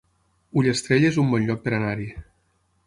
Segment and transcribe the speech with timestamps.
[0.61, 2.11] Ullastrell es un bon lloc per anar-hi